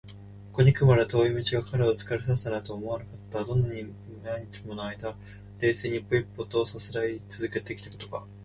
[0.51, 3.45] ここにくるまでの遠い道が彼を疲れさせたなどとは思われなかった。
[3.45, 3.93] どんなに
[4.23, 5.15] 何日ものあいだ、
[5.59, 8.25] 冷静に一歩一歩とさすらいつづけてきたことか！